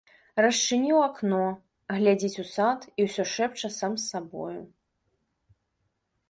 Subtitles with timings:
[0.43, 1.41] Расчыніў акно,
[1.97, 4.57] глядзіць у сад і ўсё шэпча сам з сабою.